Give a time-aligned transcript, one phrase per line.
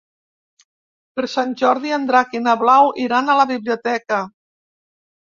[1.19, 4.27] Per Sant Jordi en Drac i na Blau iran a la biblioteca.